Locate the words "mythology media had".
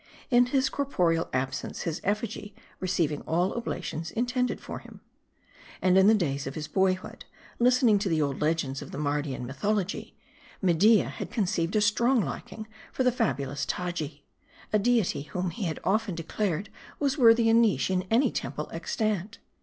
9.45-11.29